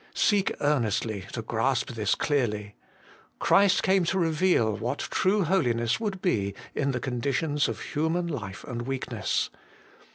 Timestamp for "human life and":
7.81-8.81